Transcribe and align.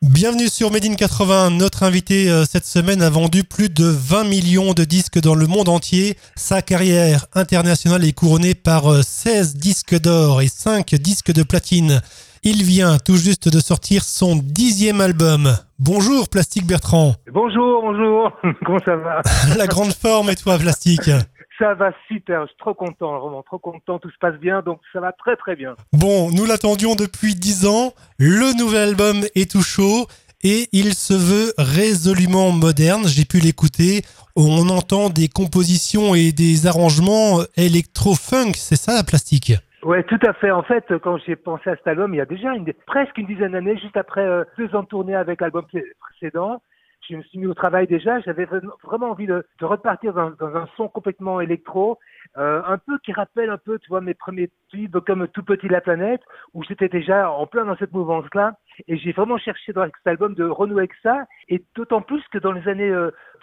Bienvenue 0.00 0.46
sur 0.46 0.70
Made 0.70 0.84
in 0.84 0.94
80. 0.94 1.50
Notre 1.50 1.82
invité 1.82 2.30
euh, 2.30 2.44
cette 2.44 2.64
semaine 2.64 3.02
a 3.02 3.10
vendu 3.10 3.42
plus 3.42 3.68
de 3.68 3.84
20 3.84 4.22
millions 4.24 4.72
de 4.72 4.84
disques 4.84 5.18
dans 5.18 5.34
le 5.34 5.48
monde 5.48 5.68
entier. 5.68 6.16
Sa 6.36 6.62
carrière 6.62 7.26
internationale 7.34 8.04
est 8.04 8.12
couronnée 8.12 8.54
par 8.54 9.02
16 9.02 9.54
euh, 9.56 9.58
disques 9.58 10.00
d'or 10.00 10.40
et 10.40 10.46
5 10.46 10.94
disques 10.94 11.32
de 11.32 11.42
platine. 11.42 12.00
Il 12.44 12.62
vient 12.62 12.98
tout 12.98 13.16
juste 13.16 13.48
de 13.48 13.58
sortir 13.58 14.04
son 14.04 14.36
dixième 14.36 15.00
album. 15.00 15.52
Bonjour 15.80 16.28
Plastique 16.28 16.64
Bertrand. 16.64 17.16
Bonjour, 17.32 17.82
bonjour. 17.82 18.30
Comment 18.64 18.78
ça 18.84 18.94
va? 18.94 19.22
La 19.56 19.66
grande 19.66 19.92
forme 19.92 20.30
et 20.30 20.36
toi 20.36 20.58
Plastique 20.58 21.10
ça 21.58 21.74
va 21.74 21.92
super, 22.06 22.42
je 22.42 22.48
suis 22.48 22.56
trop 22.58 22.74
content, 22.74 23.18
vraiment 23.18 23.42
trop 23.42 23.58
content, 23.58 23.98
tout 23.98 24.10
se 24.10 24.18
passe 24.18 24.38
bien, 24.38 24.62
donc 24.62 24.80
ça 24.92 25.00
va 25.00 25.12
très 25.12 25.36
très 25.36 25.56
bien. 25.56 25.74
Bon, 25.92 26.30
nous 26.30 26.44
l'attendions 26.44 26.94
depuis 26.94 27.34
dix 27.34 27.66
ans, 27.66 27.92
le 28.18 28.56
nouvel 28.56 28.90
album 28.90 29.24
est 29.34 29.50
tout 29.50 29.62
chaud 29.62 30.06
et 30.42 30.68
il 30.72 30.94
se 30.94 31.14
veut 31.14 31.52
résolument 31.58 32.52
moderne, 32.52 33.02
j'ai 33.06 33.24
pu 33.24 33.38
l'écouter, 33.38 34.02
on 34.36 34.68
entend 34.68 35.10
des 35.10 35.28
compositions 35.28 36.14
et 36.14 36.30
des 36.32 36.66
arrangements 36.66 37.40
électro-funk, 37.56 38.52
c'est 38.54 38.76
ça 38.76 38.94
la 38.94 39.02
plastique? 39.02 39.52
Ouais, 39.82 40.02
tout 40.04 40.18
à 40.26 40.32
fait. 40.34 40.50
En 40.50 40.62
fait, 40.62 40.84
quand 41.02 41.18
j'ai 41.24 41.36
pensé 41.36 41.70
à 41.70 41.76
cet 41.76 41.86
album, 41.86 42.12
il 42.12 42.18
y 42.18 42.20
a 42.20 42.26
déjà 42.26 42.52
une, 42.52 42.72
presque 42.86 43.16
une 43.16 43.26
dizaine 43.26 43.52
d'années, 43.52 43.78
juste 43.78 43.96
après 43.96 44.24
euh, 44.24 44.44
deux 44.58 44.74
ans 44.74 44.82
de 44.82 44.88
tournée 44.88 45.14
avec 45.14 45.40
l'album 45.40 45.64
précédent, 46.00 46.60
je 47.08 47.16
me 47.16 47.22
suis 47.22 47.38
mis 47.38 47.46
au 47.46 47.54
travail 47.54 47.86
déjà. 47.86 48.20
J'avais 48.20 48.46
vraiment 48.84 49.10
envie 49.10 49.26
de, 49.26 49.44
repartir 49.60 50.12
dans, 50.12 50.32
un 50.40 50.68
son 50.76 50.88
complètement 50.88 51.40
électro, 51.40 51.98
euh, 52.36 52.62
un 52.66 52.78
peu 52.78 52.98
qui 52.98 53.12
rappelle 53.12 53.50
un 53.50 53.58
peu, 53.58 53.78
tu 53.78 53.88
vois, 53.88 54.00
mes 54.00 54.14
premiers 54.14 54.50
tubes 54.70 54.98
comme 55.00 55.28
Tout 55.28 55.42
Petit 55.42 55.68
la 55.68 55.80
planète, 55.80 56.22
où 56.54 56.62
j'étais 56.64 56.88
déjà 56.88 57.30
en 57.30 57.46
plein 57.46 57.64
dans 57.64 57.76
cette 57.76 57.92
mouvance-là. 57.92 58.54
Et 58.86 58.96
j'ai 58.96 59.12
vraiment 59.12 59.38
cherché 59.38 59.72
dans 59.72 59.84
cet 59.84 60.06
album 60.06 60.34
de 60.34 60.44
renouer 60.44 60.80
avec 60.80 60.94
ça. 61.02 61.24
Et 61.48 61.64
d'autant 61.74 62.02
plus 62.02 62.22
que 62.30 62.38
dans 62.38 62.52
les 62.52 62.66
années 62.68 62.94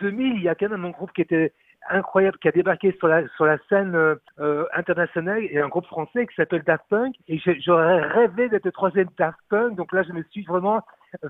2000, 0.02 0.32
euh, 0.32 0.36
il 0.36 0.44
y 0.44 0.50
a 0.50 0.56
quand 0.56 0.70
même 0.70 0.86
un 0.86 0.92
groupe 0.92 1.12
qui 1.14 1.22
était 1.22 1.54
incroyable 1.90 2.38
qui 2.40 2.48
a 2.48 2.52
débarqué 2.52 2.96
sur 2.98 3.08
la 3.08 3.58
scène 3.70 3.96
euh 4.40 4.66
internationale 4.74 5.44
et 5.44 5.60
un 5.60 5.68
groupe 5.68 5.86
français 5.86 6.26
qui 6.26 6.36
s'appelle 6.36 6.64
Daft 6.64 6.84
Punk 6.90 7.16
et 7.28 7.40
j'aurais 7.60 8.02
rêvé 8.02 8.50
d'être 8.50 8.66
le 8.66 8.72
troisième 8.72 9.08
Daft 9.18 9.38
Punk 9.50 9.76
donc 9.76 9.94
là 9.94 10.04
je 10.04 10.12
me 10.12 10.24
suis 10.32 10.44
vraiment 10.44 10.82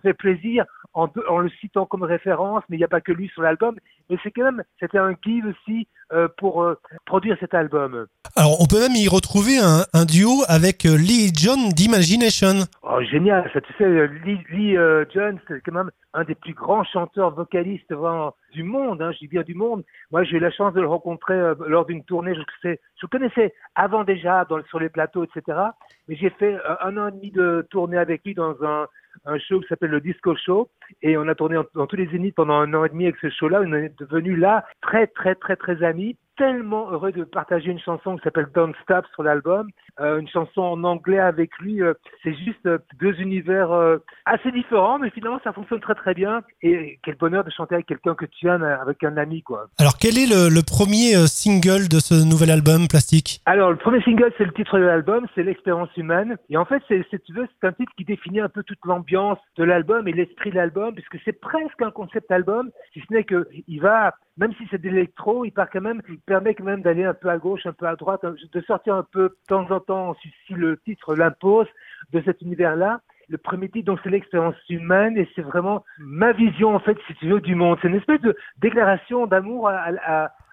fait 0.01 0.13
plaisir 0.13 0.65
en, 0.93 1.07
en 1.29 1.39
le 1.39 1.49
citant 1.61 1.85
comme 1.85 2.03
référence, 2.03 2.63
mais 2.69 2.77
il 2.77 2.79
n'y 2.79 2.85
a 2.85 2.89
pas 2.89 3.01
que 3.01 3.11
lui 3.11 3.29
sur 3.29 3.41
l'album. 3.41 3.75
Mais 4.09 4.17
c'est 4.23 4.31
quand 4.31 4.43
même, 4.43 4.63
c'était 4.79 4.97
un 4.97 5.13
guide 5.13 5.45
aussi 5.45 5.87
euh, 6.11 6.27
pour 6.37 6.61
euh, 6.61 6.77
produire 7.05 7.35
cet 7.39 7.53
album. 7.53 8.05
Alors, 8.35 8.61
on 8.61 8.65
peut 8.65 8.79
même 8.79 8.95
y 8.95 9.07
retrouver 9.07 9.57
un, 9.57 9.85
un 9.93 10.05
duo 10.05 10.43
avec 10.47 10.85
euh, 10.85 10.95
Lee 10.95 11.31
John 11.33 11.69
d'Imagination. 11.69 12.65
Oh, 12.83 13.01
génial, 13.01 13.49
ça, 13.53 13.61
tu 13.61 13.73
sais, 13.73 14.07
Lee, 14.23 14.39
Lee 14.51 14.77
euh, 14.77 15.05
John, 15.13 15.39
c'est 15.47 15.61
quand 15.61 15.71
même 15.71 15.89
un 16.13 16.23
des 16.23 16.35
plus 16.35 16.53
grands 16.53 16.83
chanteurs 16.83 17.31
vocalistes 17.31 17.91
du 18.53 18.63
monde, 18.63 19.01
hein, 19.01 19.11
je 19.13 19.19
dis 19.19 19.27
bien 19.27 19.41
du 19.41 19.55
monde. 19.55 19.83
Moi, 20.11 20.23
j'ai 20.23 20.37
eu 20.37 20.39
la 20.39 20.51
chance 20.51 20.73
de 20.73 20.81
le 20.81 20.87
rencontrer 20.87 21.53
lors 21.67 21.85
d'une 21.85 22.03
tournée. 22.03 22.35
Je, 22.35 22.41
sais, 22.61 22.79
je 23.01 23.07
connaissais 23.07 23.53
avant 23.73 24.03
déjà 24.03 24.45
dans, 24.45 24.63
sur 24.65 24.79
les 24.79 24.89
plateaux, 24.89 25.25
etc. 25.25 25.57
Mais 26.07 26.15
j'ai 26.15 26.29
fait 26.29 26.55
un 26.81 26.97
an 26.97 27.07
et 27.07 27.11
demi 27.11 27.31
de 27.31 27.67
tournée 27.71 27.97
avec 27.97 28.23
lui 28.23 28.35
dans 28.35 28.55
un 28.63 28.87
un 29.25 29.37
show 29.39 29.59
qui 29.59 29.67
s'appelle 29.67 29.91
le 29.91 30.01
Disco 30.01 30.35
Show 30.35 30.69
et 31.01 31.17
on 31.17 31.27
a 31.27 31.35
tourné 31.35 31.57
dans 31.73 31.87
tous 31.87 31.95
les 31.95 32.07
zéniths 32.07 32.35
pendant 32.35 32.55
un 32.55 32.73
an 32.73 32.85
et 32.85 32.89
demi 32.89 33.05
avec 33.05 33.17
ce 33.17 33.29
show-là. 33.29 33.61
On 33.65 33.73
est 33.73 33.97
devenu 33.99 34.35
là 34.35 34.65
très 34.81 35.07
très 35.07 35.35
très 35.35 35.55
très 35.55 35.83
amis 35.83 36.17
tellement 36.37 36.91
heureux 36.91 37.11
de 37.11 37.23
partager 37.23 37.71
une 37.71 37.79
chanson 37.79 38.17
qui 38.17 38.23
s'appelle 38.23 38.49
Don't 38.53 38.73
Stop 38.83 39.05
sur 39.13 39.23
l'album, 39.23 39.69
une 39.99 40.27
chanson 40.27 40.61
en 40.61 40.83
anglais 40.83 41.19
avec 41.19 41.57
lui. 41.59 41.81
Euh, 41.81 41.93
c'est 42.23 42.33
juste 42.33 42.65
euh, 42.65 42.77
deux 42.99 43.13
univers 43.19 43.71
euh, 43.71 43.97
assez 44.25 44.51
différents, 44.51 44.99
mais 44.99 45.09
finalement 45.09 45.39
ça 45.43 45.53
fonctionne 45.53 45.79
très 45.79 45.95
très 45.95 46.13
bien. 46.13 46.41
Et 46.61 46.99
quel 47.03 47.15
bonheur 47.15 47.43
de 47.43 47.51
chanter 47.51 47.75
avec 47.75 47.87
quelqu'un 47.87 48.15
que 48.15 48.25
tu 48.25 48.47
aimes, 48.47 48.63
avec 48.63 49.03
un 49.03 49.17
ami 49.17 49.41
quoi. 49.41 49.67
Alors 49.79 49.97
quel 49.99 50.17
est 50.17 50.27
le, 50.27 50.49
le 50.49 50.61
premier 50.61 51.15
single 51.27 51.87
de 51.87 51.99
ce 51.99 52.27
nouvel 52.27 52.51
album 52.51 52.87
Plastique? 52.89 53.41
Alors 53.45 53.71
le 53.71 53.77
premier 53.77 54.01
single 54.01 54.31
c'est 54.37 54.45
le 54.45 54.53
titre 54.53 54.77
de 54.77 54.83
l'album, 54.83 55.25
c'est 55.35 55.43
l'expérience 55.43 55.89
humaine. 55.95 56.37
Et 56.49 56.57
en 56.57 56.65
fait 56.65 56.81
c'est, 56.87 57.05
si 57.09 57.19
tu 57.19 57.33
veux, 57.33 57.47
c'est 57.61 57.67
un 57.67 57.73
titre 57.73 57.91
qui 57.97 58.05
définit 58.05 58.41
un 58.41 58.49
peu 58.49 58.63
toute 58.63 58.83
l'ambiance 58.85 59.39
de 59.57 59.63
l'album 59.63 60.07
et 60.07 60.11
l'esprit 60.11 60.51
de 60.51 60.55
l'album, 60.55 60.93
puisque 60.93 61.17
c'est 61.23 61.39
presque 61.39 61.81
un 61.81 61.91
concept 61.91 62.31
album, 62.31 62.69
si 62.93 63.01
ce 63.07 63.13
n'est 63.13 63.23
que 63.23 63.47
il 63.67 63.81
va 63.81 64.13
même 64.37 64.53
si 64.57 64.67
c'est 64.69 64.81
de 64.81 64.89
l'électro, 64.89 65.45
il 65.45 65.51
part 65.51 65.69
quand 65.69 65.81
même, 65.81 66.01
il 66.09 66.19
permet 66.19 66.53
quand 66.55 66.65
même 66.65 66.81
d'aller 66.81 67.05
un 67.05 67.13
peu 67.13 67.29
à 67.29 67.37
gauche, 67.37 67.65
un 67.65 67.73
peu 67.73 67.87
à 67.87 67.95
droite, 67.95 68.21
de 68.23 68.61
sortir 68.61 68.95
un 68.95 69.07
peu 69.09 69.29
de 69.29 69.37
temps 69.47 69.65
en 69.71 69.79
si, 70.21 70.53
le 70.53 70.77
titre 70.77 71.15
l'impose, 71.15 71.67
de 72.13 72.21
cet 72.23 72.41
univers-là. 72.41 73.01
Le 73.27 73.37
premier 73.37 73.69
titre, 73.69 73.85
donc, 73.85 73.99
c'est 74.03 74.09
l'expérience 74.09 74.55
humaine 74.69 75.17
et 75.17 75.27
c'est 75.35 75.41
vraiment 75.41 75.83
ma 75.97 76.31
vision, 76.31 76.75
en 76.75 76.79
fait, 76.79 76.97
si 77.07 77.15
tu 77.15 77.41
du 77.41 77.55
monde. 77.55 77.77
C'est 77.81 77.87
une 77.87 77.95
espèce 77.95 78.21
de 78.21 78.35
déclaration 78.59 79.25
d'amour 79.25 79.71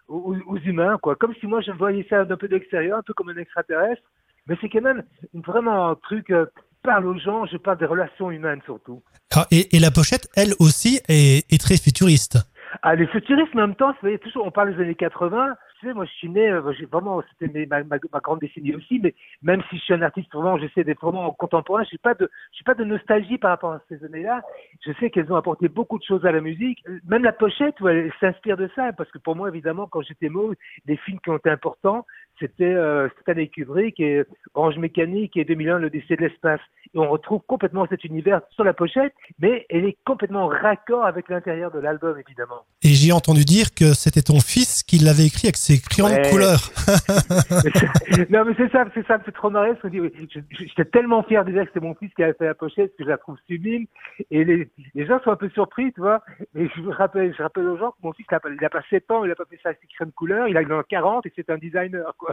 aux, 0.09 0.59
humains, 0.59 0.99
quoi. 1.03 1.15
Comme 1.17 1.35
si 1.41 1.47
moi, 1.47 1.61
je 1.61 1.71
voyais 1.73 2.07
ça 2.09 2.25
d'un 2.25 2.37
peu 2.37 2.49
de 2.49 2.55
l'extérieur, 2.55 2.99
un 2.99 3.03
peu 3.03 3.13
comme 3.13 3.29
un 3.29 3.37
extraterrestre. 3.37 4.03
Mais 4.47 4.57
c'est 4.61 4.71
quand 4.71 4.81
même 4.81 5.03
vraiment 5.35 5.91
un 5.91 5.95
truc, 5.97 6.31
euh, 6.31 6.47
parle 6.83 7.07
aux 7.07 7.19
gens, 7.19 7.47
je 7.47 7.59
parle 7.59 7.79
des 7.79 7.87
relations 7.87 8.31
humaines 8.31 8.61
surtout. 8.65 9.03
Ah, 9.35 9.47
et, 9.51 9.79
la 9.79 9.91
pochette, 9.91 10.29
elle 10.35 10.53
aussi, 10.59 11.01
est 11.09 11.61
très 11.61 11.77
futuriste. 11.77 12.39
Ah, 12.85 12.97
les 12.97 13.07
futuristes, 13.07 13.55
en 13.55 13.59
même 13.59 13.77
temps, 13.77 13.95
toujours, 14.23 14.45
on 14.45 14.51
parle 14.51 14.75
des 14.75 14.83
années 14.83 14.97
80. 14.97 15.55
Tu 15.79 15.87
sais, 15.87 15.95
moi, 15.95 16.05
je 16.05 16.11
suis 16.11 16.29
né, 16.29 16.51
euh, 16.51 16.61
vraiment, 16.91 17.23
c'était 17.39 17.67
ma, 17.67 17.99
grande 17.99 18.41
décennie 18.41 18.75
aussi, 18.75 18.99
mais 18.99 19.15
même 19.41 19.63
si 19.71 19.77
je 19.79 19.83
suis 19.83 19.95
un 19.95 20.03
artiste 20.03 20.33
vraiment, 20.35 20.59
j'essaie 20.59 20.83
d'être 20.83 21.01
vraiment 21.01 21.31
contemporain, 21.31 21.85
je 21.85 21.97
pas 21.99 22.15
de, 22.15 22.29
je 22.53 22.65
pas 22.65 22.75
de 22.75 22.83
nostalgie 22.83 23.39
par 23.39 23.51
rapport 23.51 23.73
à 23.75 23.81
ces 23.89 24.05
années-là. 24.05 24.43
Je 24.85 24.93
sais 24.99 25.11
qu'elles 25.11 25.33
ont 25.33 25.37
apporté 25.37 25.69
beaucoup 25.69 25.97
de 25.97 26.03
choses 26.03 26.27
à 26.27 26.33
la 26.33 26.41
musique. 26.41 26.85
Même 27.07 27.23
la 27.23 27.33
pochette, 27.33 27.81
où 27.81 27.87
elle 27.87 28.13
s'inspire 28.19 28.57
de 28.57 28.69
ça, 28.75 28.93
parce 28.93 29.11
que 29.13 29.19
pour 29.19 29.37
moi, 29.37 29.49
évidemment, 29.49 29.87
quand 29.87 30.03
j'étais 30.03 30.29
môme, 30.29 30.55
les 30.87 30.97
films 30.97 31.21
qui 31.21 31.31
ont 31.31 31.37
été 31.37 31.51
importants, 31.51 32.05
c'était 32.43 32.65
euh, 32.65 33.09
Stanley 33.23 33.49
Kubrick 33.49 34.01
et 34.01 34.25
Orange 34.55 34.77
Mécanique 34.77 35.37
et 35.37 35.45
2001, 35.45 35.79
le 35.79 35.91
décès 35.91 36.17
de 36.17 36.23
l'espace. 36.23 36.61
Et 36.95 36.99
on 36.99 37.09
retrouve 37.09 37.41
complètement 37.47 37.87
cet 37.89 38.05
univers 38.05 38.43
sur 38.51 38.65
la 38.65 38.75
pochette, 38.75 39.15
mais 39.39 39.65
elle 39.71 39.87
est 39.87 39.97
complètement 40.05 40.49
raccord 40.49 41.07
avec 41.07 41.29
l'intérieur 41.29 41.71
de 41.71 41.79
l'album, 41.79 42.19
évidemment. 42.19 42.67
Et 42.83 42.89
j'ai 42.89 43.13
entendu 43.13 43.45
dire 43.45 43.73
que 43.75 43.95
c'était 43.95 44.21
ton 44.21 44.41
fils 44.41 44.83
qui 44.83 44.99
l'avait 44.99 45.27
écrit 45.27 45.47
avec 45.47 45.57
ses 45.57 45.81
crayons 45.81 46.09
de 46.09 46.31
couleur. 46.31 46.59
non, 48.31 48.45
mais 48.45 48.55
c'est 48.59 48.71
ça, 48.73 48.85
c'est 48.93 49.07
ça, 49.07 49.19
c'est 49.25 49.33
trop 49.33 49.49
marrant. 49.49 49.73
J'étais 49.83 50.85
tellement 50.87 51.23
fier 51.23 51.45
de 51.45 51.53
dire 51.53 51.63
que 51.63 51.69
c'était 51.69 51.87
mon 51.87 51.95
fils 51.95 52.13
qui 52.15 52.23
avait 52.23 52.35
fait 52.35 52.47
la 52.47 52.55
pochette, 52.55 52.95
que 52.99 53.05
je 53.05 53.09
la 53.09 53.19
trouve 53.19 53.37
sublime. 53.47 53.87
Et 54.31 54.45
les, 54.45 54.69
les 54.95 55.07
gens 55.07 55.21
sont 55.23 55.31
un 55.31 55.37
peu 55.37 55.49
surpris, 55.51 55.93
tu 55.93 56.01
vois. 56.01 56.23
Mais 56.55 56.69
je 56.77 56.83
rappelle, 56.91 57.35
je 57.35 57.43
rappelle 57.43 57.69
aux 57.69 57.79
gens 57.79 57.93
que 57.93 57.97
mon 58.03 58.13
fils, 58.13 58.27
il 58.31 58.59
n'a 58.61 58.69
pas 58.69 58.83
7 58.91 59.11
ans, 59.13 59.25
il 59.25 59.29
n'a 59.29 59.35
pas 59.35 59.45
fait 59.49 59.61
ça 59.63 59.71
avec 59.71 59.79
ses 59.81 59.87
crayons 59.87 60.11
de 60.11 60.15
couleur, 60.15 60.49
il 60.49 60.57
a 60.57 60.65
40 60.65 61.25
et 61.27 61.33
c'est 61.35 61.49
un 61.51 61.59
designer, 61.59 62.15
quoi. 62.19 62.32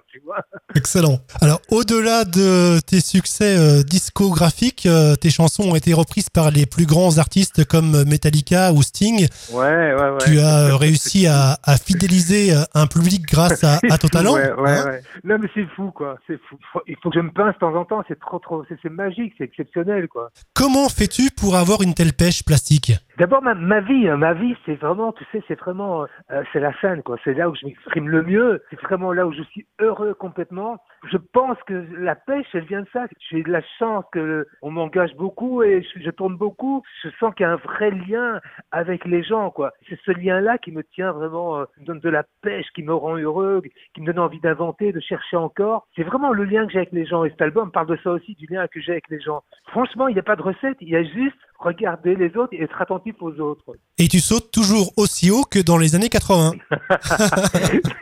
Excellent. 0.76 1.20
Alors, 1.42 1.60
au-delà 1.70 2.26
de 2.26 2.80
tes 2.82 3.00
succès 3.02 3.58
euh, 3.58 3.84
discographiques, 3.84 4.86
euh, 4.86 5.16
tes 5.16 5.30
chansons 5.30 5.64
ont 5.64 5.76
été 5.76 5.94
reprises 5.94 6.30
par 6.30 6.52
les 6.52 6.66
plus 6.66 6.86
grands 6.86 7.18
artistes 7.18 7.66
comme 7.66 8.04
Metallica 8.04 8.72
ou 8.72 8.82
Sting. 8.82 9.28
Ouais, 9.52 9.94
ouais, 9.94 9.94
ouais. 9.96 10.18
Tu 10.26 10.40
as 10.40 10.76
réussi 10.78 11.28
à, 11.28 11.58
fidéliser 11.84 12.54
euh, 12.54 12.64
un 12.74 12.88
public 12.88 13.26
grâce 13.26 13.64
à, 13.64 13.80
ton 13.98 14.08
talent. 14.12 14.34
Ouais, 14.34 14.52
ouais, 14.52 14.70
hein 14.70 14.86
ouais. 14.86 15.02
Non, 15.24 15.38
mais 15.40 15.48
c'est 15.54 15.66
fou, 15.76 15.92
quoi. 15.92 16.18
C'est 16.28 16.40
fou. 16.50 16.58
Il 16.88 16.96
faut 17.02 17.10
que 17.10 17.16
je 17.16 17.22
me 17.22 17.32
pince 17.32 17.54
de 17.56 17.60
temps 17.60 17.76
en 17.76 17.86
temps. 17.86 18.04
C'est 18.08 18.20
trop, 18.20 18.40
trop. 18.40 18.64
C'est 18.70 18.90
magique, 18.90 19.34
c'est 19.38 19.46
exceptionnel, 19.46 20.08
quoi. 20.08 20.30
Comment 20.54 20.90
fais-tu 20.90 21.30
pour 21.32 21.56
avoir 21.56 21.82
une 21.82 21.94
telle 21.94 22.14
pêche 22.14 22.44
plastique? 22.44 22.94
D'abord, 23.20 23.42
ma, 23.42 23.54
ma, 23.54 23.82
vie, 23.82 24.08
hein, 24.08 24.16
ma 24.16 24.34
vie, 24.34 24.56
c'est 24.66 24.76
vraiment, 24.76 25.12
tu 25.12 25.26
sais, 25.34 25.44
c'est 25.46 25.60
vraiment, 25.60 26.06
euh, 26.32 26.44
c'est 26.54 26.62
la 26.62 26.72
scène, 26.80 27.04
quoi. 27.04 27.18
C'est 27.26 27.34
là 27.34 27.50
où 27.50 27.56
je 27.56 27.66
m'exprime 27.66 28.08
le 28.08 28.24
mieux. 28.24 28.64
C'est 28.70 28.80
vraiment 28.80 29.12
là 29.12 29.28
où 29.28 29.34
je 29.34 29.44
suis 29.44 29.68
heureux 29.82 30.14
complètement. 30.14 30.78
Je 31.12 31.18
pense 31.18 31.58
que 31.68 31.86
la 31.98 32.16
pêche, 32.16 32.48
elle 32.54 32.64
vient 32.64 32.84
de 32.84 32.88
ça. 32.94 33.08
J'ai 33.30 33.44
de 33.44 33.52
la 33.52 33.62
chance 33.78 34.06
que 34.14 34.48
on 34.62 34.72
m'engage 34.72 35.14
beaucoup 35.16 35.64
et 35.64 35.82
je, 35.82 36.00
je, 36.02 36.10
tourne 36.12 36.38
beaucoup. 36.38 36.82
Je 37.04 37.10
sens 37.20 37.36
qu'il 37.36 37.44
y 37.44 37.50
a 37.50 37.52
un 37.52 37.58
vrai 37.58 37.92
lien 37.92 38.40
avec 38.72 39.04
les 39.04 39.22
gens, 39.22 39.52
quoi. 39.52 39.74
C'est 39.90 40.00
ce 40.06 40.12
lien-là 40.12 40.58
qui 40.58 40.72
me 40.72 40.86
tient 40.86 41.12
vraiment, 41.12 41.60
euh, 41.60 41.66
me 41.82 41.88
donne 41.88 42.00
de 42.00 42.10
la 42.10 42.24
pêche, 42.42 42.68
qui 42.74 42.84
me 42.84 42.94
rend 42.94 43.18
heureux, 43.18 43.62
qui 43.96 44.00
me 44.00 44.06
donne 44.06 44.20
envie 44.20 44.40
d'inventer, 44.40 44.94
de 44.94 45.02
chercher 45.02 45.36
encore. 45.36 45.88
C'est 45.98 46.04
vraiment 46.04 46.32
le 46.32 46.46
lien 46.46 46.66
que 46.66 46.72
j'ai 46.72 46.80
avec 46.80 46.94
les 46.94 47.06
gens. 47.06 47.26
Et 47.26 47.32
cet 47.32 47.42
album 47.42 47.70
parle 47.70 47.88
de 47.88 47.98
ça 48.02 48.12
aussi, 48.12 48.36
du 48.36 48.46
lien 48.46 48.66
que 48.68 48.80
j'ai 48.80 48.94
avec 48.94 49.10
les 49.10 49.20
gens. 49.20 49.44
Franchement, 49.68 50.08
il 50.08 50.14
n'y 50.14 50.22
a 50.22 50.24
pas 50.24 50.38
de 50.38 50.42
recette. 50.42 50.78
Il 50.80 50.88
y 50.88 50.96
a 50.96 51.04
juste 51.04 51.36
regarder 51.60 52.16
les 52.16 52.36
autres 52.38 52.54
et 52.54 52.64
être 52.64 52.82
attentif 52.82 53.16
aux 53.22 53.38
autres. 53.40 53.76
Et 53.98 54.08
tu 54.08 54.20
sautes 54.20 54.52
toujours 54.52 54.94
aussi 54.98 55.30
haut 55.30 55.44
que 55.44 55.60
dans 55.60 55.78
les 55.78 55.94
années 55.96 56.10
80. 56.10 56.54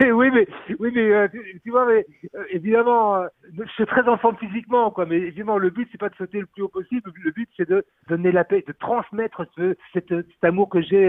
oui, 0.00 0.30
mais, 0.32 0.46
oui, 0.78 0.90
mais 0.94 1.12
euh, 1.12 1.28
tu, 1.64 1.70
vois, 1.70 1.86
mais, 1.86 2.06
euh, 2.36 2.44
évidemment, 2.50 3.16
euh, 3.16 3.26
je 3.52 3.70
suis 3.72 3.86
très 3.86 4.08
enfant 4.08 4.32
physiquement, 4.34 4.90
quoi. 4.90 5.06
Mais 5.06 5.16
évidemment, 5.16 5.58
le 5.58 5.70
but 5.70 5.88
c'est 5.90 5.98
pas 5.98 6.08
de 6.08 6.14
sauter 6.14 6.40
le 6.40 6.46
plus 6.46 6.62
haut 6.62 6.68
possible. 6.68 7.12
Le 7.22 7.32
but 7.32 7.48
c'est 7.56 7.68
de 7.68 7.84
donner 8.08 8.30
la 8.30 8.44
paix, 8.44 8.64
de 8.66 8.74
transmettre 8.78 9.44
ce, 9.56 9.76
cet, 9.92 10.08
cet 10.08 10.44
amour 10.44 10.68
que 10.68 10.80
j'ai 10.80 11.08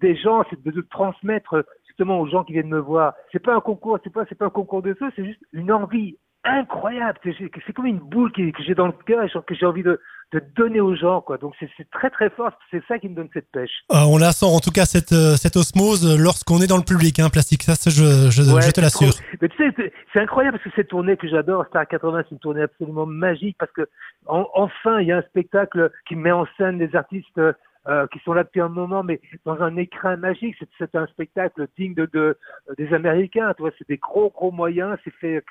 des 0.00 0.16
gens, 0.16 0.44
c'est 0.48 0.62
de, 0.62 0.70
de 0.70 0.80
transmettre 0.82 1.64
justement 1.88 2.20
aux 2.20 2.28
gens 2.28 2.44
qui 2.44 2.52
viennent 2.52 2.68
me 2.68 2.78
voir. 2.78 3.14
C'est 3.32 3.42
pas 3.42 3.54
un 3.54 3.60
concours, 3.60 3.98
c'est 4.04 4.12
pas 4.12 4.24
c'est 4.28 4.38
pas 4.38 4.46
un 4.46 4.50
concours 4.50 4.82
de 4.82 4.94
feu, 4.94 5.10
c'est 5.16 5.24
juste 5.24 5.42
une 5.52 5.72
envie 5.72 6.16
incroyable. 6.44 7.18
C'est 7.24 7.72
comme 7.72 7.86
une 7.86 7.98
boule 7.98 8.32
que 8.32 8.62
j'ai 8.66 8.74
dans 8.74 8.86
le 8.86 8.94
cœur 9.06 9.24
et 9.24 9.28
que 9.28 9.54
j'ai 9.54 9.66
envie 9.66 9.82
de, 9.82 10.00
de 10.32 10.42
donner 10.56 10.80
aux 10.80 10.94
gens. 10.94 11.20
Quoi. 11.20 11.38
Donc 11.38 11.54
c'est 11.58 11.90
très 11.90 12.10
très 12.10 12.30
fort. 12.30 12.50
C'est 12.70 12.82
ça 12.86 12.98
qui 12.98 13.08
me 13.08 13.14
donne 13.14 13.28
cette 13.32 13.50
pêche. 13.50 13.82
Ah, 13.90 14.06
on 14.08 14.18
la 14.18 14.32
sent 14.32 14.46
en 14.46 14.60
tout 14.60 14.70
cas 14.70 14.84
cette, 14.84 15.12
euh, 15.12 15.36
cette 15.36 15.56
osmose 15.56 16.18
lorsqu'on 16.18 16.60
est 16.60 16.66
dans 16.66 16.76
le 16.78 16.84
public, 16.84 17.18
hein, 17.18 17.28
plastique. 17.30 17.62
Ça, 17.62 17.74
je, 17.90 18.30
je, 18.30 18.42
je 18.42 18.70
te 18.70 18.80
l'assure. 18.80 19.12
Mais 19.40 19.48
tu 19.48 19.56
sais, 19.56 19.92
c'est 20.12 20.20
incroyable 20.20 20.58
parce 20.58 20.64
que 20.70 20.76
cette 20.76 20.88
tournée 20.88 21.16
que 21.16 21.28
j'adore, 21.28 21.64
Star 21.66 21.86
80, 21.86 22.22
c'est 22.24 22.34
une 22.34 22.38
tournée 22.38 22.62
absolument 22.62 23.06
magique 23.06 23.56
parce 23.58 23.72
que 23.72 23.88
enfin 24.26 25.00
il 25.00 25.08
y 25.08 25.12
a 25.12 25.18
un 25.18 25.22
spectacle 25.22 25.90
qui 26.08 26.16
met 26.16 26.32
en 26.32 26.46
scène 26.56 26.78
des 26.78 26.94
artistes 26.94 27.40
euh, 27.88 28.06
qui 28.08 28.18
sont 28.20 28.34
là 28.34 28.44
depuis 28.44 28.60
un 28.60 28.68
moment, 28.68 29.02
mais 29.02 29.20
dans 29.46 29.62
un 29.62 29.76
écran 29.76 30.16
magique. 30.18 30.54
C'est 30.76 30.94
un 30.94 31.06
spectacle 31.06 31.66
digne 31.78 31.94
de, 31.94 32.06
de 32.12 32.36
des 32.76 32.92
Américains. 32.92 33.54
Tu 33.54 33.62
vois, 33.62 33.70
c'est 33.78 33.88
des 33.88 33.96
gros 33.96 34.28
gros 34.28 34.52
moyens. 34.52 34.98
C'est 35.02 35.14
fait 35.14 35.42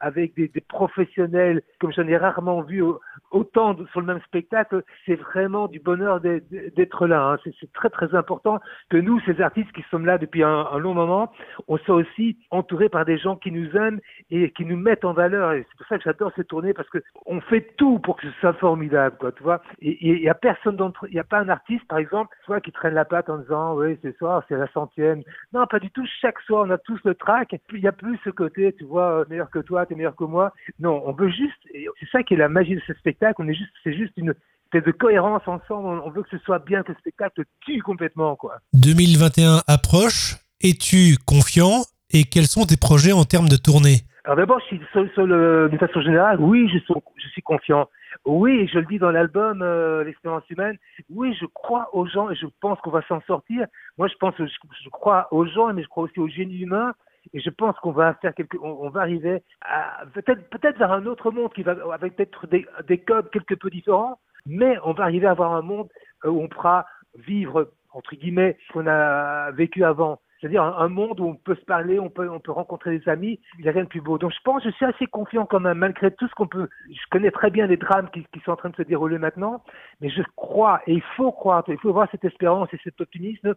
avec 0.00 0.34
des, 0.34 0.48
des, 0.48 0.60
professionnels 0.60 1.62
comme 1.78 1.92
j'en 1.92 2.08
ai 2.08 2.16
rarement 2.16 2.62
vu 2.62 2.82
autant 3.30 3.76
sur 3.92 4.00
le 4.00 4.06
même 4.06 4.20
spectacle. 4.22 4.82
C'est 5.04 5.14
vraiment 5.14 5.68
du 5.68 5.78
bonheur 5.78 6.20
d'être 6.20 7.06
là. 7.06 7.32
Hein. 7.32 7.50
C'est 7.60 7.72
très 7.72 7.90
très 7.90 8.14
important 8.16 8.58
que 8.90 8.96
nous, 8.96 9.20
ces 9.20 9.40
artistes 9.40 9.70
qui 9.70 9.84
sommes 9.90 10.06
là 10.06 10.18
depuis 10.18 10.42
un, 10.42 10.66
un, 10.72 10.78
long 10.78 10.94
moment, 10.94 11.30
on 11.68 11.78
soit 11.78 11.94
aussi 11.94 12.36
entourés 12.50 12.88
par 12.88 13.04
des 13.04 13.16
gens 13.16 13.36
qui 13.36 13.52
nous 13.52 13.76
aiment 13.76 14.00
et 14.30 14.50
qui 14.50 14.64
nous 14.64 14.76
mettent 14.76 15.04
en 15.04 15.12
valeur. 15.12 15.52
Et 15.52 15.64
c'est 15.70 15.76
pour 15.78 15.86
ça 15.86 15.98
que 15.98 16.04
j'adore 16.04 16.32
cette 16.34 16.48
tournée 16.48 16.74
parce 16.74 16.88
que 16.88 16.98
on 17.26 17.40
fait 17.40 17.74
tout 17.76 18.00
pour 18.00 18.16
que 18.16 18.26
ce 18.26 18.40
soit 18.40 18.54
formidable, 18.54 19.16
quoi. 19.18 19.30
Tu 19.30 19.44
vois. 19.44 19.62
Et 19.80 19.96
il 20.00 20.22
y 20.22 20.28
a 20.28 20.34
personne 20.34 20.74
d'entre, 20.74 21.06
il 21.08 21.14
n'y 21.14 21.20
a 21.20 21.24
pas 21.24 21.38
un 21.38 21.48
artiste 21.48 21.75
par 21.88 21.98
exemple, 21.98 22.36
soit 22.44 22.60
qui 22.60 22.72
traîne 22.72 22.94
la 22.94 23.04
patte 23.04 23.28
en 23.28 23.38
disant 23.38 23.74
oui, 23.74 23.98
ce 24.02 24.12
soir, 24.12 24.42
c'est 24.48 24.56
la 24.56 24.70
centième. 24.72 25.22
Non, 25.52 25.66
pas 25.66 25.78
du 25.78 25.90
tout. 25.90 26.04
Chaque 26.20 26.40
soir, 26.40 26.64
on 26.66 26.70
a 26.70 26.78
tous 26.78 27.00
le 27.04 27.14
trac. 27.14 27.54
Il 27.72 27.80
n'y 27.80 27.88
a 27.88 27.92
plus 27.92 28.18
ce 28.24 28.30
côté, 28.30 28.74
tu 28.78 28.84
vois, 28.84 29.20
euh, 29.20 29.24
meilleur 29.28 29.50
que 29.50 29.58
toi, 29.58 29.86
t'es 29.86 29.94
meilleur 29.94 30.16
que 30.16 30.24
moi. 30.24 30.52
Non, 30.78 31.02
on 31.06 31.12
veut 31.12 31.30
juste, 31.30 31.60
c'est 31.72 32.08
ça 32.10 32.22
qui 32.22 32.34
est 32.34 32.38
la 32.38 32.48
magie 32.48 32.74
de 32.74 32.82
ce 32.86 32.94
spectacle. 32.94 33.34
On 33.38 33.48
est 33.48 33.54
juste, 33.54 33.72
c'est 33.84 33.94
juste 33.94 34.12
une, 34.16 34.34
de 34.80 34.90
cohérence 34.90 35.42
ensemble. 35.46 36.00
On 36.04 36.10
veut 36.10 36.22
que 36.22 36.30
ce 36.30 36.38
soit 36.38 36.58
bien, 36.58 36.82
que 36.82 36.92
le 36.92 36.98
spectacle 36.98 37.44
tue 37.60 37.82
complètement, 37.82 38.36
quoi. 38.36 38.58
2021 38.74 39.62
approche. 39.66 40.36
Es-tu 40.62 41.16
confiant? 41.26 41.84
Et 42.10 42.24
quels 42.24 42.46
sont 42.46 42.64
tes 42.64 42.76
projets 42.76 43.12
en 43.12 43.24
termes 43.24 43.48
de 43.48 43.56
tournée? 43.56 44.05
Alors 44.26 44.34
d'abord, 44.38 44.60
le, 44.72 45.68
d'une 45.68 45.78
façon 45.78 46.00
générale, 46.00 46.40
oui, 46.40 46.68
je 46.68 46.78
suis, 46.78 46.94
je 47.14 47.28
suis 47.28 47.42
confiant. 47.42 47.88
Oui, 48.24 48.66
je 48.66 48.80
le 48.80 48.84
dis 48.86 48.98
dans 48.98 49.12
l'album 49.12 49.62
euh, 49.62 50.02
L'expérience 50.02 50.42
humaine. 50.50 50.76
Oui, 51.10 51.32
je 51.40 51.46
crois 51.46 51.94
aux 51.94 52.06
gens 52.06 52.28
et 52.28 52.34
je 52.34 52.46
pense 52.60 52.80
qu'on 52.80 52.90
va 52.90 53.02
s'en 53.02 53.20
sortir. 53.20 53.68
Moi, 53.98 54.08
je 54.08 54.16
pense, 54.16 54.34
je, 54.36 54.46
je, 54.46 54.88
crois 54.88 55.28
aux 55.30 55.46
gens, 55.46 55.72
mais 55.72 55.84
je 55.84 55.88
crois 55.88 56.02
aussi 56.02 56.18
au 56.18 56.26
génie 56.26 56.58
humain. 56.58 56.92
Et 57.34 57.40
je 57.40 57.50
pense 57.50 57.78
qu'on 57.78 57.92
va 57.92 58.14
faire 58.14 58.34
quelque, 58.34 58.56
on, 58.60 58.88
va 58.88 59.02
arriver 59.02 59.44
à 59.60 60.04
peut-être 60.12 60.50
peut-être 60.50 60.78
vers 60.78 60.90
un 60.90 61.06
autre 61.06 61.30
monde 61.30 61.52
qui 61.52 61.62
va 61.62 61.76
avec 61.92 62.16
peut-être 62.16 62.48
des, 62.48 62.66
des 62.88 62.98
codes 62.98 63.30
quelque 63.30 63.54
peu 63.54 63.70
différents, 63.70 64.18
mais 64.44 64.76
on 64.84 64.92
va 64.92 65.04
arriver 65.04 65.28
à 65.28 65.32
avoir 65.32 65.54
un 65.54 65.62
monde 65.62 65.88
où 66.24 66.42
on 66.42 66.48
pourra 66.48 66.86
vivre 67.16 67.70
entre 67.92 68.16
guillemets 68.16 68.58
qu'on 68.72 68.88
a 68.88 69.52
vécu 69.52 69.84
avant 69.84 70.18
c'est-à-dire 70.46 70.62
un, 70.62 70.88
monde 70.88 71.18
où 71.18 71.26
on 71.26 71.34
peut 71.34 71.56
se 71.56 71.64
parler, 71.64 71.98
on 71.98 72.08
peut, 72.08 72.30
on 72.30 72.38
peut 72.38 72.52
rencontrer 72.52 72.96
des 72.96 73.08
amis, 73.08 73.40
il 73.58 73.62
n'y 73.62 73.68
a 73.68 73.72
rien 73.72 73.82
de 73.82 73.88
plus 73.88 74.00
beau. 74.00 74.16
Donc 74.16 74.30
je 74.32 74.38
pense, 74.44 74.62
je 74.62 74.70
suis 74.70 74.84
assez 74.84 75.06
confiant 75.06 75.44
quand 75.44 75.58
même, 75.58 75.78
malgré 75.78 76.12
tout 76.12 76.28
ce 76.28 76.34
qu'on 76.34 76.46
peut. 76.46 76.68
Je 76.88 77.00
connais 77.10 77.32
très 77.32 77.50
bien 77.50 77.66
les 77.66 77.76
drames 77.76 78.08
qui, 78.12 78.24
qui, 78.32 78.40
sont 78.44 78.52
en 78.52 78.56
train 78.56 78.70
de 78.70 78.76
se 78.76 78.82
dérouler 78.82 79.18
maintenant, 79.18 79.64
mais 80.00 80.08
je 80.08 80.22
crois, 80.36 80.82
et 80.86 80.92
il 80.92 81.02
faut 81.16 81.32
croire, 81.32 81.64
il 81.66 81.78
faut 81.78 81.88
avoir 81.88 82.08
cette 82.12 82.24
espérance 82.24 82.68
et 82.72 82.78
cet 82.84 83.00
optimisme, 83.00 83.54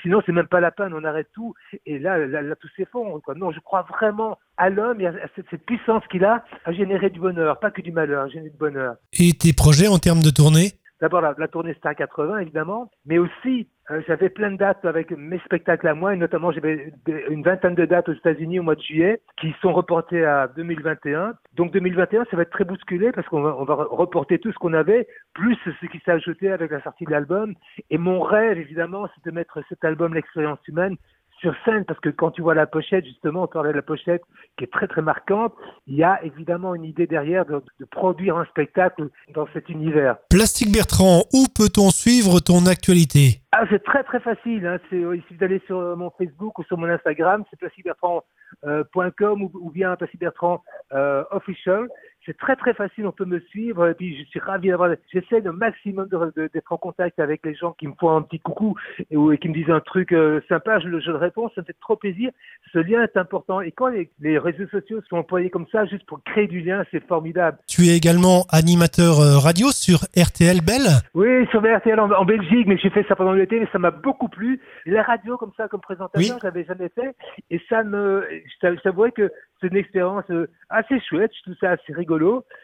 sinon 0.00 0.22
c'est 0.24 0.32
même 0.32 0.48
pas 0.48 0.60
la 0.60 0.70
peine, 0.70 0.94
on 0.94 1.04
arrête 1.04 1.28
tout, 1.34 1.54
et 1.84 1.98
là, 1.98 2.16
là, 2.26 2.56
tout 2.56 2.68
s'effondre. 2.74 3.20
Non, 3.36 3.52
je 3.52 3.60
crois 3.60 3.82
vraiment 3.82 4.38
à 4.56 4.70
l'homme 4.70 5.00
et 5.02 5.08
à 5.08 5.12
cette, 5.36 5.46
cette 5.50 5.66
puissance 5.66 6.02
qu'il 6.10 6.24
a 6.24 6.42
à 6.64 6.72
générer 6.72 7.10
du 7.10 7.20
bonheur, 7.20 7.58
pas 7.60 7.70
que 7.70 7.82
du 7.82 7.92
malheur, 7.92 8.24
à 8.24 8.28
générer 8.28 8.50
du 8.50 8.56
bonheur. 8.56 8.94
Et 9.12 9.32
tes 9.34 9.52
projets 9.52 9.88
en 9.88 9.98
termes 9.98 10.22
de 10.22 10.30
tournée? 10.30 10.72
D'abord 11.02 11.20
la, 11.20 11.34
la 11.38 11.48
tournée 11.48 11.74
Star 11.74 11.94
80, 11.94 12.38
évidemment, 12.38 12.90
mais 13.06 13.18
aussi 13.18 13.68
euh, 13.90 14.00
j'avais 14.06 14.28
plein 14.28 14.52
de 14.52 14.56
dates 14.56 14.84
avec 14.84 15.10
mes 15.10 15.38
spectacles 15.40 15.88
à 15.88 15.94
moi, 15.94 16.14
et 16.14 16.16
notamment 16.16 16.52
j'avais 16.52 16.92
une 17.28 17.42
vingtaine 17.42 17.74
de 17.74 17.84
dates 17.84 18.08
aux 18.08 18.14
États-Unis 18.14 18.60
au 18.60 18.62
mois 18.62 18.76
de 18.76 18.80
juillet 18.80 19.20
qui 19.40 19.52
sont 19.60 19.72
reportées 19.72 20.24
à 20.24 20.48
2021. 20.48 21.34
Donc 21.54 21.72
2021, 21.72 22.24
ça 22.30 22.36
va 22.36 22.42
être 22.42 22.50
très 22.50 22.64
bousculé 22.64 23.10
parce 23.12 23.26
qu'on 23.28 23.42
va, 23.42 23.74
reporter 23.74 24.38
tout 24.38 24.52
ce 24.52 24.58
qu'on 24.58 24.74
avait, 24.74 25.08
plus 25.34 25.56
ce 25.64 25.86
qui 25.86 25.98
s'est 26.04 26.12
ajouté 26.12 26.52
avec 26.52 26.70
la 26.70 26.82
sortie 26.82 27.04
de 27.04 27.10
l'album. 27.10 27.54
Et 27.90 27.98
mon 27.98 28.20
rêve, 28.20 28.58
évidemment, 28.58 29.08
c'est 29.14 29.28
de 29.28 29.34
mettre 29.34 29.60
cet 29.68 29.84
album, 29.84 30.14
L'expérience 30.14 30.60
humaine, 30.68 30.96
sur 31.40 31.54
scène, 31.64 31.84
parce 31.84 31.98
que 32.00 32.10
quand 32.10 32.30
tu 32.30 32.42
vois 32.42 32.54
la 32.54 32.66
pochette, 32.66 33.04
justement, 33.04 33.44
on 33.44 33.46
parlait 33.46 33.70
de 33.70 33.76
la 33.76 33.82
pochette 33.82 34.22
qui 34.56 34.64
est 34.64 34.72
très 34.72 34.86
très 34.86 35.02
marquante, 35.02 35.54
il 35.86 35.96
y 35.96 36.04
a 36.04 36.22
évidemment 36.22 36.74
une 36.74 36.84
idée 36.84 37.06
derrière 37.06 37.46
de, 37.46 37.62
de 37.80 37.84
produire 37.86 38.36
un 38.36 38.44
spectacle 38.46 39.08
dans 39.34 39.46
cet 39.52 39.68
univers. 39.68 40.16
Plastique 40.28 40.72
Bertrand, 40.72 41.24
où 41.32 41.46
peut-on 41.54 41.90
suivre 41.90 42.40
ton 42.40 42.66
actualité? 42.66 43.40
Ah, 43.52 43.64
c'est 43.70 43.82
très 43.82 44.04
très 44.04 44.20
facile. 44.20 44.66
Hein. 44.66 44.78
C'est, 44.90 45.00
il 45.00 45.22
suffit 45.22 45.38
d'aller 45.38 45.60
sur 45.66 45.96
mon 45.96 46.10
Facebook 46.10 46.58
ou 46.58 46.64
sur 46.64 46.78
mon 46.78 46.88
Instagram, 46.88 47.44
c'est 47.50 47.58
placibertrand.com 47.58 48.22
euh, 48.64 49.44
ou, 49.44 49.50
ou, 49.54 49.70
bien 49.70 49.96
placibertrand 49.96 50.62
euh, 50.92 51.24
official 51.30 51.88
c'est 52.26 52.36
très 52.36 52.54
très 52.56 52.74
facile, 52.74 53.06
on 53.06 53.12
peut 53.12 53.24
me 53.24 53.40
suivre 53.40 53.88
et 53.88 53.94
puis 53.94 54.18
je 54.18 54.24
suis 54.28 54.40
ravi 54.40 54.68
d'avoir. 54.68 54.90
J'essaie 55.12 55.40
le 55.40 55.52
maximum 55.52 56.08
d'être 56.36 56.72
en 56.72 56.76
contact 56.76 57.18
avec 57.18 57.44
les 57.44 57.54
gens 57.54 57.72
qui 57.72 57.86
me 57.88 57.94
font 57.98 58.14
un 58.14 58.22
petit 58.22 58.40
coucou 58.40 58.76
et, 59.10 59.16
ou, 59.16 59.34
qui 59.36 59.48
me 59.48 59.54
disent 59.54 59.70
un 59.70 59.80
truc 59.80 60.12
euh, 60.12 60.40
sympa, 60.48 60.78
je, 60.80 60.88
je, 61.00 61.10
le 61.10 61.16
réponds, 61.16 61.50
ça 61.54 61.62
me 61.62 61.66
fait 61.66 61.76
trop 61.80 61.96
plaisir. 61.96 62.30
Ce 62.72 62.78
lien 62.78 63.02
est 63.02 63.16
important 63.16 63.60
et 63.60 63.72
quand 63.72 63.88
les, 63.88 64.10
les, 64.20 64.38
réseaux 64.38 64.66
sociaux 64.68 65.00
sont 65.08 65.16
employés 65.16 65.50
comme 65.50 65.66
ça, 65.72 65.86
juste 65.86 66.04
pour 66.06 66.22
créer 66.22 66.46
du 66.46 66.60
lien, 66.60 66.84
c'est 66.90 67.04
formidable. 67.06 67.58
Tu 67.66 67.82
es 67.88 67.96
également 67.96 68.44
animateur 68.50 69.20
euh, 69.20 69.38
radio 69.38 69.70
sur 69.70 70.00
RTL 70.16 70.60
Belle 70.60 71.00
Oui, 71.14 71.46
sur 71.50 71.60
RTL 71.60 71.98
en, 71.98 72.24
Belgique, 72.24 72.66
mais 72.66 72.76
j'ai 72.78 72.90
fait 72.90 73.04
ça 73.08 73.16
pendant 73.16 73.32
l'été, 73.32 73.58
mais 73.58 73.68
ça 73.72 73.78
m'a 73.78 73.90
beaucoup 73.90 74.28
plu. 74.28 74.60
La 74.84 75.02
radio 75.02 75.36
comme 75.36 75.52
ça, 75.56 75.68
comme 75.68 75.80
présentateur, 75.80 76.22
je 76.22 76.40
j'avais 76.42 76.64
jamais 76.64 76.90
fait 76.94 77.14
et 77.50 77.60
ça 77.68 77.82
me, 77.82 78.26
je 78.60 78.80
t'avouerais 78.82 79.12
que 79.12 79.30
c'est 79.60 79.68
une 79.68 79.76
expérience 79.76 80.24
euh, 80.30 80.48
assez 80.68 81.00
chouette, 81.00 81.30
je 81.36 81.42
trouve 81.42 81.56
ça 81.60 81.72
assez 81.72 81.92
rigolo. 81.92 82.09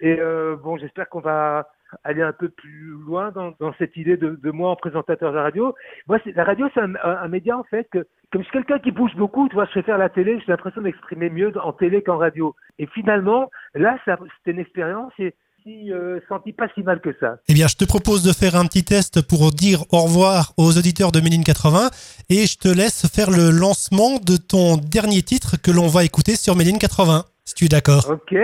Et 0.00 0.18
euh, 0.18 0.56
bon, 0.56 0.76
j'espère 0.78 1.08
qu'on 1.08 1.20
va 1.20 1.68
aller 2.02 2.22
un 2.22 2.32
peu 2.32 2.48
plus 2.48 2.90
loin 3.06 3.30
dans, 3.32 3.74
cette 3.78 3.96
idée 3.96 4.16
de, 4.16 4.50
moi 4.50 4.70
en 4.70 4.76
présentateur 4.76 5.30
de 5.30 5.36
la 5.36 5.44
radio. 5.44 5.74
Moi, 6.08 6.18
la 6.34 6.44
radio, 6.44 6.68
c'est 6.74 6.80
un, 6.80 7.28
média 7.28 7.56
en 7.56 7.64
fait 7.64 7.88
que, 7.90 8.06
comme 8.32 8.42
je 8.42 8.48
suis 8.48 8.58
quelqu'un 8.58 8.78
qui 8.78 8.90
bouge 8.90 9.14
beaucoup, 9.16 9.48
tu 9.48 9.54
vois, 9.54 9.66
je 9.66 9.70
préfère 9.70 9.98
la 9.98 10.08
télé, 10.08 10.38
j'ai 10.40 10.52
l'impression 10.52 10.82
d'exprimer 10.82 11.30
mieux 11.30 11.52
en 11.62 11.72
télé 11.72 12.02
qu'en 12.02 12.18
radio. 12.18 12.54
Et 12.78 12.86
finalement, 12.86 13.50
là, 13.74 13.98
c'était 14.04 14.50
une 14.50 14.58
expérience 14.58 15.12
et 15.18 15.34
euh, 15.68 16.20
senti 16.28 16.52
pas 16.52 16.68
si 16.74 16.82
mal 16.82 17.00
que 17.00 17.10
ça. 17.18 17.38
Eh 17.48 17.54
bien, 17.54 17.66
je 17.66 17.74
te 17.74 17.84
propose 17.84 18.22
de 18.22 18.32
faire 18.32 18.54
un 18.54 18.66
petit 18.66 18.84
test 18.84 19.20
pour 19.20 19.50
dire 19.50 19.82
au 19.90 20.02
revoir 20.02 20.52
aux 20.56 20.78
auditeurs 20.78 21.10
de 21.10 21.20
Méline 21.20 21.42
80 21.42 21.90
et 22.28 22.46
je 22.46 22.56
te 22.56 22.68
laisse 22.68 23.08
faire 23.12 23.30
le 23.30 23.50
lancement 23.50 24.20
de 24.24 24.36
ton 24.36 24.76
dernier 24.76 25.22
titre 25.22 25.56
que 25.60 25.72
l'on 25.72 25.88
va 25.88 26.04
écouter 26.04 26.36
sur 26.36 26.54
Méline 26.54 26.78
80, 26.78 27.24
si 27.46 27.54
tu 27.54 27.64
es 27.64 27.68
d'accord. 27.68 28.10
Ok, 28.10 28.34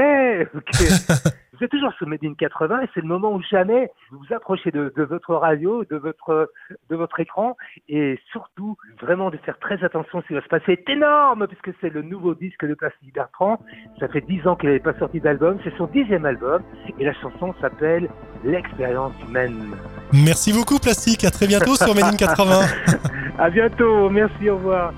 ok. 0.55 0.71
Vous 1.53 1.67
êtes 1.67 1.71
toujours 1.71 1.93
sur 1.93 2.09
Made 2.09 2.21
80 2.37 2.81
et 2.81 2.89
c'est 2.93 3.03
le 3.03 3.07
moment 3.07 3.33
où 3.35 3.43
jamais 3.43 3.93
vous 4.11 4.19
vous 4.19 4.35
approchez 4.35 4.73
de, 4.73 4.93
de, 4.97 5.03
votre 5.05 5.35
radio, 5.35 5.85
de 5.85 5.97
votre, 5.97 6.51
de 6.91 6.97
votre 6.97 7.21
écran 7.21 7.57
et 7.89 8.19
surtout 8.33 8.77
vraiment 9.01 9.31
de 9.31 9.37
faire 9.37 9.59
très 9.61 9.85
attention 9.85 10.19
à 10.19 10.23
ce 10.23 10.27
qui 10.29 10.35
va 10.35 10.43
se 10.43 10.49
passer. 10.49 10.65
C'est 10.67 10.93
énorme 10.93 11.47
puisque 11.47 11.77
c'est 11.81 11.91
le 11.91 12.03
nouveau 12.03 12.35
disque 12.35 12.67
de 12.67 12.75
Plastic 12.75 13.15
Bertrand. 13.15 13.61
Ça 14.01 14.09
fait 14.09 14.23
dix 14.23 14.45
ans 14.49 14.57
qu'il 14.57 14.71
n'avait 14.71 14.81
pas 14.81 14.99
sorti 14.99 15.21
d'album. 15.21 15.59
C'est 15.63 15.77
son 15.77 15.87
dixième 15.87 16.25
album 16.25 16.63
et 16.99 17.05
la 17.05 17.13
chanson 17.15 17.55
s'appelle 17.61 18.09
L'expérience 18.45 19.15
humaine. 19.29 19.77
Merci 20.13 20.53
beaucoup 20.53 20.81
Plastique. 20.81 21.23
À 21.25 21.31
très 21.31 21.47
bientôt 21.47 21.77
sur 21.77 21.95
Made 21.95 22.17
80. 22.17 22.61
à 23.39 23.51
bientôt. 23.51 24.11
Merci. 24.11 24.51
Au 24.51 24.57
revoir. 24.57 24.93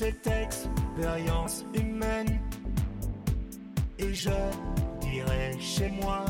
Cette 0.00 0.26
expérience 0.28 1.66
humaine 1.74 2.40
et 3.98 4.14
je 4.14 4.30
dirais 4.98 5.52
chez 5.60 5.90
moi 5.90 6.24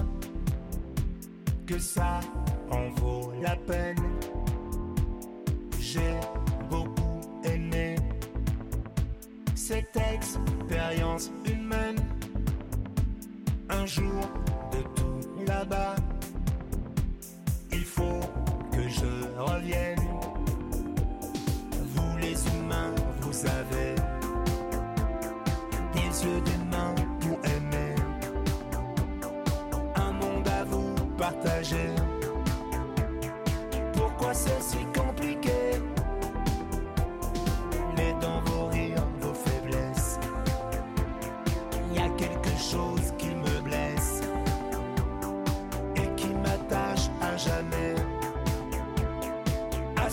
que 1.69 1.79
ça 1.79 2.19
en 2.69 2.89
vaut 3.01 3.33
la 3.41 3.55
peine. 3.55 3.97
J'ai 5.79 6.17
beaucoup 6.69 7.21
aimé 7.45 7.95
cette 9.55 9.97
expérience 10.15 11.31
humaine. 11.47 12.01
Un 13.69 13.87
jour 13.87 14.23
de 14.73 14.83
tout 14.97 15.45
là-bas, 15.47 15.95
il 17.71 17.85
faut 17.85 18.21
que 18.73 18.89
je 18.89 19.13
revienne. 19.39 20.00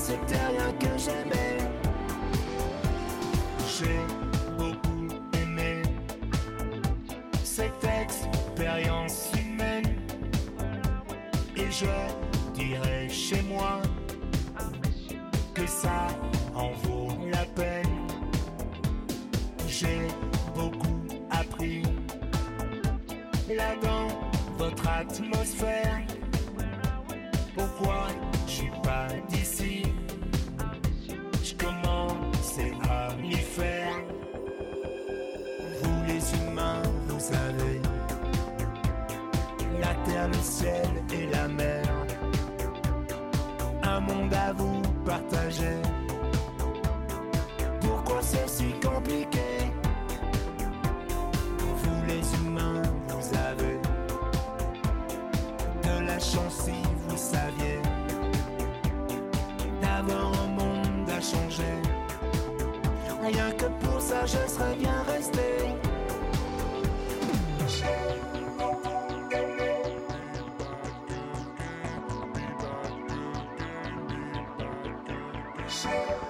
C'était 0.07 0.45
rien 0.55 0.71
que 0.79 0.97
j'aimais. 0.97 1.57
J'ai 3.75 3.99
beaucoup 4.57 5.07
aimé 5.33 5.81
cette 7.43 7.83
expérience 7.83 9.31
humaine. 9.37 9.97
Et 11.57 11.69
je 11.69 11.93
dirais 12.53 13.09
chez 13.09 13.41
moi 13.41 13.81
que 15.53 15.67
ça 15.67 16.07
en 16.55 16.71
vaut 16.83 17.09
la 17.29 17.45
peine. 17.59 18.07
J'ai 19.67 20.07
beaucoup 20.55 20.99
appris 21.29 21.83
là 23.49 23.75
dans 23.83 24.07
votre 24.57 24.87
atmosphère. 24.87 26.01
Pourquoi 27.53 28.07
je 28.45 28.51
suis 28.51 28.71
pas 28.83 29.07
d'ici? 29.29 29.46
Partager. 45.17 45.86
J'ai 75.89 76.26